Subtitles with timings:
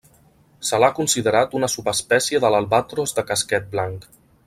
[0.69, 4.11] Se l'ha considerat una subespècie de l'albatros de casquet blanc.